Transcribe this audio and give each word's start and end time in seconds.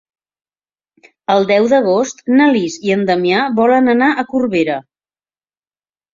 El 1.33 1.45
deu 1.51 1.67
d'agost 1.73 2.23
na 2.39 2.47
Lis 2.57 2.79
i 2.89 2.95
en 2.97 3.05
Damià 3.11 3.45
volen 3.61 3.93
anar 3.95 4.09
a 4.11 4.27
Corbera. 4.35 4.81